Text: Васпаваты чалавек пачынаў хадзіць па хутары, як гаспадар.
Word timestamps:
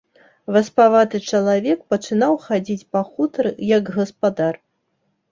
Васпаваты 0.53 1.19
чалавек 1.31 1.83
пачынаў 1.93 2.33
хадзіць 2.45 2.85
па 2.97 3.03
хутары, 3.09 3.51
як 3.77 3.91
гаспадар. 3.99 4.57